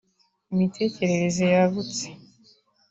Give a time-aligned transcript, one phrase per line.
[0.53, 2.03] Imitekerereze yagutse